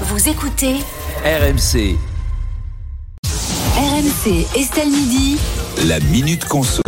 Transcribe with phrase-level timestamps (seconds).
[0.00, 0.74] Vous écoutez
[1.24, 1.96] RMC,
[3.76, 5.38] RMC Estelle Midi.
[5.86, 6.82] la Minute Conso.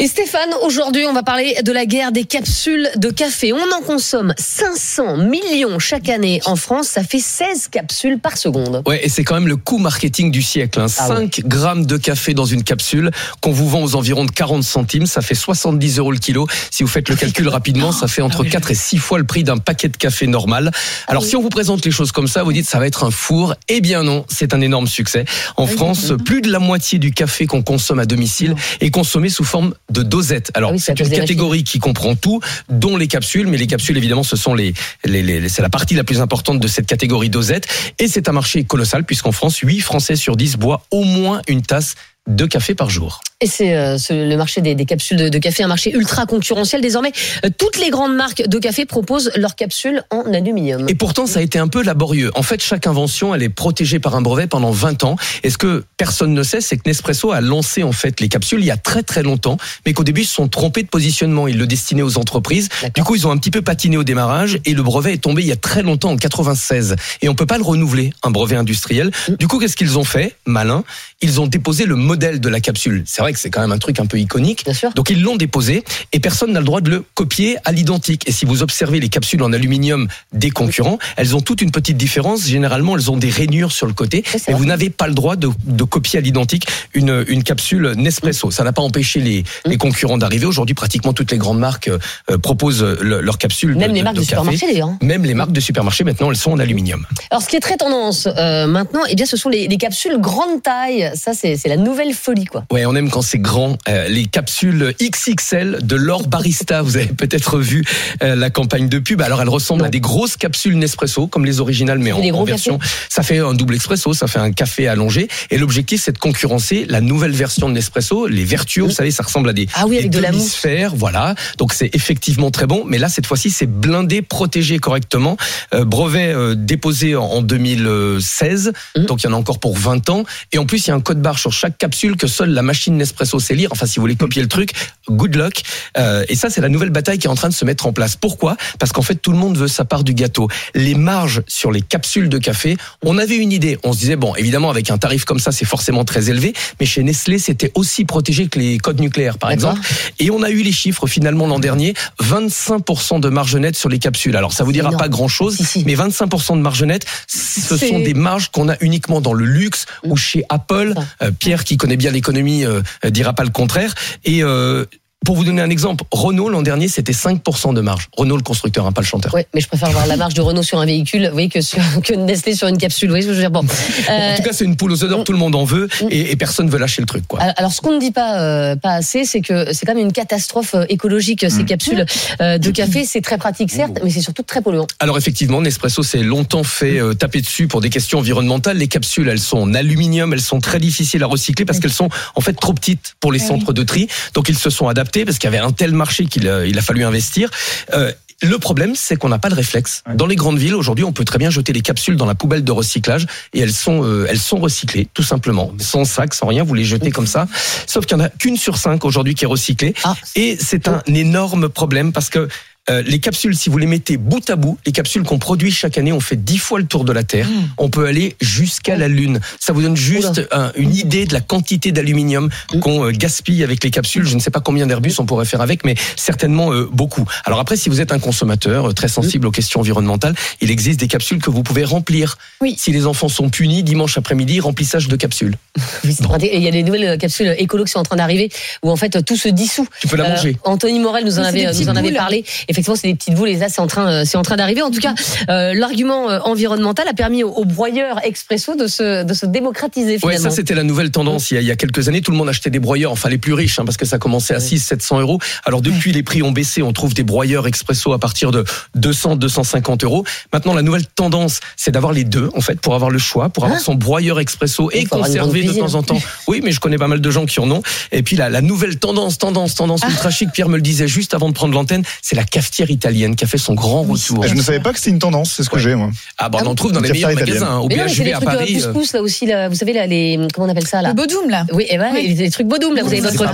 [0.00, 3.52] Et Stéphane, aujourd'hui, on va parler de la guerre des capsules de café.
[3.52, 6.86] On en consomme 500 millions chaque année en France.
[6.86, 8.84] Ça fait 16 capsules par seconde.
[8.86, 10.78] Ouais, et c'est quand même le coût marketing du siècle.
[10.78, 10.86] Hein.
[10.98, 13.10] Ah 5 grammes de café dans une capsule
[13.40, 15.06] qu'on vous vend aux environs de 40 centimes.
[15.06, 16.46] Ça fait 70 euros le kilo.
[16.70, 19.42] Si vous faites le calcul rapidement, ça fait entre 4 et 6 fois le prix
[19.42, 20.70] d'un paquet de café normal.
[21.08, 23.10] Alors, si on vous présente les choses comme ça, vous dites ça va être un
[23.10, 23.56] four.
[23.66, 25.24] Eh bien non, c'est un énorme succès.
[25.56, 29.42] En France, plus de la moitié du café qu'on consomme à domicile est consommé sous
[29.42, 30.50] forme de dosettes.
[30.54, 33.46] Alors, Ah oui, c'est une catégorie qui comprend tout, dont les capsules.
[33.46, 34.74] Mais les capsules, évidemment, ce sont les,
[35.04, 37.66] les, les- c'est la partie la plus importante de cette catégorie dosette.
[37.98, 41.62] Et c'est un marché colossal puisqu'en France, 8 Français sur 10 boivent au moins une
[41.62, 41.94] tasse
[42.28, 43.20] de café par jour.
[43.40, 46.26] Et c'est euh, ce- le marché des, des capsules de, de café, un marché ultra
[46.26, 46.80] concurrentiel.
[46.82, 47.12] Désormais,
[47.44, 50.86] euh, toutes les grandes marques de café proposent leurs capsules en aluminium.
[50.88, 52.30] Et pourtant, ça a été un peu laborieux.
[52.34, 55.16] En fait, chaque invention, elle est protégée par un brevet pendant 20 ans.
[55.44, 58.60] Et ce que personne ne sait, c'est que Nespresso a lancé en fait les capsules
[58.60, 59.56] il y a très très longtemps,
[59.86, 61.46] mais qu'au début, ils se sont trompés de positionnement.
[61.48, 62.68] Ils le destinaient aux entreprises.
[62.96, 65.42] Du coup, ils ont un petit peu patiné au démarrage et le brevet est tombé
[65.42, 66.96] il y a très longtemps, en 96.
[67.22, 69.12] Et on peut pas le renouveler, un brevet industriel.
[69.38, 70.82] Du coup, qu'est-ce qu'ils ont fait Malin.
[71.20, 73.02] Ils ont déposé le modèle de la capsule.
[73.06, 74.64] C'est vrai que c'est quand même un truc un peu iconique.
[74.64, 74.92] Bien sûr.
[74.94, 78.28] Donc ils l'ont déposé et personne n'a le droit de le copier à l'identique.
[78.28, 81.96] Et si vous observez les capsules en aluminium des concurrents, elles ont toutes une petite
[81.96, 82.46] différence.
[82.46, 85.48] Généralement, elles ont des rainures sur le côté, mais vous n'avez pas le droit de,
[85.64, 88.50] de copier à l'identique une, une capsule Nespresso.
[88.50, 90.46] Ça n'a pas empêché les, les concurrents d'arriver.
[90.46, 93.74] Aujourd'hui, pratiquement toutes les grandes marques euh, proposent le- leurs capsules.
[93.76, 94.30] Même de, les marques de café.
[94.30, 94.88] supermarché d'ailleurs.
[94.88, 94.98] hein.
[95.02, 97.06] Même les marques de supermarché, maintenant, elles sont en aluminium.
[97.30, 100.16] Alors, ce qui est très tendance euh, maintenant, eh bien, ce sont les, les capsules
[100.18, 101.10] grande taille.
[101.14, 102.64] Ça, c'est la nouvelle folie, quoi.
[102.70, 103.76] Ouais, on aime quand c'est grand.
[103.88, 106.82] Euh, les capsules XXL de l'or barista.
[106.82, 107.84] Vous avez peut-être vu
[108.22, 109.20] euh, la campagne de pub.
[109.20, 109.88] Alors, elles ressemblent Non.
[109.88, 112.78] à des grosses capsules Nespresso, comme les originales, mais en, en version.
[113.08, 115.28] Ça fait un double expresso, ça fait un café allongé.
[115.50, 118.84] Et l'objectif, c'est de concurrencer la nouvelle version de Nespresso, les vertueux.
[118.84, 120.66] Vous savez, ça ressemble à des, Ah oui, des avec de la mousse.
[120.94, 121.34] Voilà.
[121.58, 122.84] Donc, c'est effectivement très bon.
[122.86, 125.36] Mais là, cette fois-ci, c'est blindé, protégé correctement.
[125.74, 128.72] Euh, brevet déposé en, en 2016.
[128.96, 129.04] Mhm.
[129.06, 130.24] Donc, il y en a encore pour 20 ans.
[130.52, 132.62] Et en plus, il y a un code barre sur chaque capsule que seule la
[132.62, 133.70] machine Nespresso sait lire.
[133.72, 134.72] Enfin, si vous voulez copier le truc,
[135.10, 135.62] good luck.
[135.96, 137.92] Euh, et ça, c'est la nouvelle bataille qui est en train de se mettre en
[137.92, 138.16] place.
[138.16, 138.56] Pourquoi?
[138.78, 140.48] Parce qu'en fait, tout le monde veut sa part du gâteau.
[140.74, 143.78] Les marges sur les capsules de café, on avait une idée.
[143.84, 146.52] On se disait, bon, évidemment, avec un tarif comme ça, c'est forcément très élevé.
[146.80, 149.80] Mais chez Nestlé, c'était aussi protégé que les codes nucléaires, par exemple.
[150.18, 153.98] Et on a eu les chiffres finalement l'an dernier, 25% de marge nette sur les
[153.98, 154.36] capsules.
[154.36, 155.02] Alors ça vous dira énorme.
[155.02, 155.84] pas grand-chose, Si, si.
[155.84, 159.86] mais 25% de marge nette, ce sont des marges qu'on a uniquement dans le luxe
[160.04, 160.94] ou chez Apple.
[161.22, 163.94] Euh, Pierre, qui connaît bien l'économie, euh, dira pas le contraire.
[164.24, 164.84] Et euh,
[165.24, 168.08] pour vous donner un exemple, Renault l'an dernier, c'était 5% de marge.
[168.16, 169.34] Renault, le constructeur, hein, pas le chanteur.
[169.34, 171.60] Ouais, mais je préfère voir la marge de Renault sur un véhicule, vous voyez, que
[171.60, 173.08] sur que Nestlé sur une capsule.
[173.08, 173.66] Vous voyez ce que je veux dire Bon.
[174.08, 176.30] Euh, En tout cas, c'est une poule aux d'or, tout le monde en veut, et,
[176.30, 177.26] et personne veut lâcher le truc.
[177.26, 177.40] Quoi.
[177.40, 180.12] Alors, ce qu'on ne dit pas, euh, pas assez, c'est que c'est quand même une
[180.12, 182.06] catastrophe euh, écologique, ces capsules
[182.40, 183.04] euh, de café.
[183.04, 184.86] C'est très pratique, certes, mais c'est surtout très polluant.
[185.00, 188.78] Alors effectivement, Nespresso s'est longtemps fait taper dessus pour des questions environnementales.
[188.78, 192.08] Les capsules, elles sont en aluminium, elles sont très difficiles à recycler parce qu'elles sont
[192.34, 194.08] en fait trop petites pour les centres de tri.
[194.34, 196.78] Donc ils se sont adaptés parce qu'il y avait un tel marché qu'il a, il
[196.78, 197.50] a fallu investir.
[197.94, 200.04] Euh, le problème, c'est qu'on n'a pas de réflexe.
[200.14, 202.62] Dans les grandes villes, aujourd'hui, on peut très bien jeter les capsules dans la poubelle
[202.62, 206.62] de recyclage et elles sont, euh, elles sont recyclées, tout simplement, sans sac, sans rien.
[206.62, 207.48] Vous les jetez comme ça.
[207.86, 209.92] Sauf qu'il y en a qu'une sur cinq aujourd'hui qui est recyclée.
[210.04, 210.14] Ah.
[210.36, 212.48] Et c'est un énorme problème parce que
[212.90, 215.98] euh, les capsules, si vous les mettez bout à bout, les capsules qu'on produit chaque
[215.98, 217.46] année, on fait dix fois le tour de la Terre.
[217.76, 219.40] On peut aller jusqu'à la Lune.
[219.60, 222.48] Ça vous donne juste un- une idée de la quantité d'aluminium
[222.80, 224.26] qu'on euh, gaspille avec les capsules.
[224.26, 227.24] Je ne sais pas combien d'Airbus on pourrait faire avec, mais certainement euh, beaucoup.
[227.44, 231.00] Alors après, si vous êtes un consommateur euh, très sensible aux questions environnementales, il existe
[231.00, 232.38] des capsules que vous pouvez remplir.
[232.60, 232.74] Oui.
[232.78, 235.56] Si les enfants sont punis, dimanche après-midi, remplissage de capsules.
[236.04, 236.50] Oui, c'est pratique.
[236.52, 238.50] Et il y a des nouvelles capsules écolo qui sont en train d'arriver,
[238.82, 239.86] où en fait tout se dissout.
[240.00, 240.56] Tu peux la Euh, manger.
[240.64, 242.44] Anthony Morel nous en Oui, avait, nous en avait parlé.
[242.78, 244.82] Effectivement, c'est des petites boules et ça, c'est en train, euh, c'est en train d'arriver.
[244.82, 245.14] En tout cas,
[245.48, 250.12] euh, l'argument euh, environnemental a permis aux, aux broyeurs expresso de se, de se démocratiser
[250.12, 250.50] Ouais, finalement.
[250.50, 251.50] ça c'était la nouvelle tendance.
[251.50, 253.28] Il y, a, il y a quelques années, tout le monde achetait des broyeurs, enfin
[253.28, 255.40] les plus riches, hein, parce que ça commençait à 6 700 euros.
[255.64, 256.82] Alors depuis, les prix ont baissé.
[256.82, 258.64] On trouve des broyeurs expresso à partir de
[258.94, 260.24] 200 250 euros.
[260.52, 263.64] Maintenant, la nouvelle tendance, c'est d'avoir les deux, en fait, pour avoir le choix, pour
[263.64, 266.18] avoir Hein son broyeur expresso et conserver de temps en temps.
[266.46, 267.82] Oui, mais je connais pas mal de gens qui en ont.
[268.12, 270.08] Et puis la, la nouvelle tendance, tendance, tendance Ah.
[270.10, 270.50] ultra chic.
[270.52, 273.46] Pierre me le disait juste avant de prendre l'antenne, c'est la cafetière italienne qui a
[273.46, 274.46] fait son grand retour.
[274.46, 275.82] Je ne savais pas que c'était une tendance, c'est ce que Ouais.
[275.82, 276.10] j'ai moi.
[276.36, 277.66] Ah bah on Ah en trouve dans les meilleurs magasins.
[277.66, 277.78] hein.
[277.78, 278.76] Au BHV des à trucs euh, Paris.
[278.82, 281.14] euh, pouce-pouce là aussi, là, vous savez là, les comment on appelle ça là Le
[281.14, 281.66] Bodoum là.
[281.72, 282.34] Oui, eh ben, Oui.
[282.34, 283.52] les, trucs Bodoum là, vous avez votre.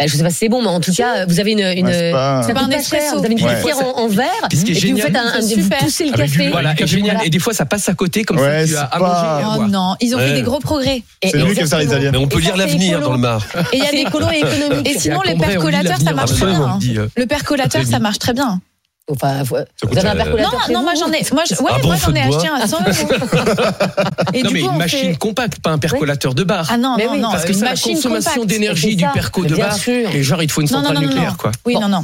[0.00, 1.86] Bah, je sais pas si c'est bon, mais en tout cas, vous avez une, une
[1.86, 3.02] Ouais, pas- ça pas un espresso.
[3.04, 3.12] cher.
[3.18, 3.72] Vous avez une Ouais.
[3.74, 4.26] en, en verre.
[4.50, 5.78] Et ce qui est et puis vous faites un, un- vous super.
[5.78, 6.48] poussez le du- café.
[6.48, 7.18] Voilà, et génial.
[7.24, 9.68] Et des fois, ça passe à côté, comme Ouais, ça, tu as à manger Oh
[9.68, 10.28] non, ils ont Ouais.
[10.28, 11.02] fait des gros progrès.
[11.22, 11.82] C'est nous qui exactement.
[11.82, 12.12] italienne.
[12.12, 13.46] Mais on peut lire ça, l'avenir dans le Mar.
[13.72, 14.88] Et il y a des écolo et économique.
[14.88, 16.78] Et sinon, les percolateurs, ça marche très bien.
[17.16, 18.60] Le percolateur, ça marche très bien.
[19.10, 21.42] Enfin, vous coûte, vous avez un euh, Non, percolateur chez non, moi j'en ai, moi,
[21.48, 22.92] je- ouais, Un bon moi j'en ai acheté un à 100 euros.
[24.32, 26.68] Et non, du mais coup, une machine fait- compacte, pas un percolateur de bar.
[26.70, 29.54] Ah non, Mais non, oui, non, Parce que ça, la consommation d'énergie du perco de
[29.56, 30.08] Bien bar, sûr.
[30.14, 31.36] et genre, il te faut une Non, non, centrale non, non, nucléaire, non.
[31.36, 31.52] quoi.
[31.66, 31.80] Oui, Bon.
[31.80, 32.00] non, non.